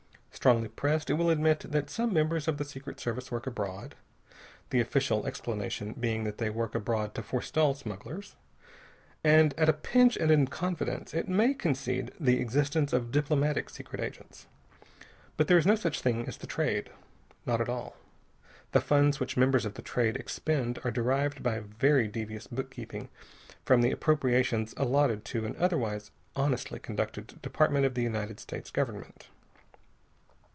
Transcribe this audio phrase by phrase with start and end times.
[0.33, 3.93] Strongly pressed, it will admit that some members of the Secret Service work abroad,
[4.71, 8.35] the official explanation being that they work abroad to forestall smugglers.
[9.23, 14.01] And at a pinch, and in confidence, it may concede the existence of diplomatic secret
[14.01, 14.47] agents.
[15.37, 16.89] But there is no such thing as the Trade.
[17.45, 17.95] Not at all.
[18.71, 23.09] The funds which members of the Trade expend are derived by very devious bookkeeping
[23.63, 29.27] from the appropriations allotted to an otherwise honestly conducted Department of the United States Government.